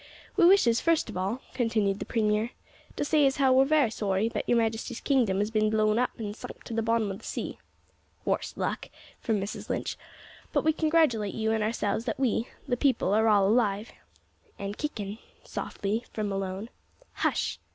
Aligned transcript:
"We 0.35 0.45
wishes, 0.47 0.81
first 0.81 1.11
of 1.11 1.15
all," 1.17 1.43
continued 1.53 1.99
the 1.99 2.05
premier, 2.07 2.49
"to 2.95 3.05
say 3.05 3.27
as 3.27 3.35
how 3.37 3.53
we're 3.53 3.65
very 3.65 3.91
sorry 3.91 4.29
that 4.29 4.49
your 4.49 4.57
majesty's 4.57 4.99
kingdom 4.99 5.37
has 5.37 5.51
bin 5.51 5.69
blowed 5.69 5.99
up 5.99 6.09
an' 6.17 6.33
sunk 6.33 6.63
to 6.63 6.73
the 6.73 6.81
bottom 6.81 7.11
o' 7.11 7.17
the 7.17 7.23
sea," 7.23 7.59
("Worse 8.25 8.57
luck!" 8.57 8.89
from 9.19 9.39
Mrs 9.39 9.69
Lynch), 9.69 9.97
"but 10.53 10.63
we 10.63 10.73
congratulate 10.73 11.35
you 11.35 11.51
an' 11.51 11.61
ourselves 11.61 12.05
that 12.05 12.19
we, 12.19 12.47
the 12.67 12.77
people, 12.77 13.13
are 13.13 13.27
all 13.27 13.47
alive," 13.47 13.91
("an' 14.57 14.73
kickin'," 14.73 15.19
softly, 15.43 16.03
from 16.11 16.29
Malone 16.29 16.71
"Hush!" 17.13 17.59